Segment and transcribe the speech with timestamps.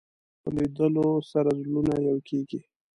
[0.41, 2.59] په لیدلو سره زړونه یو کېږي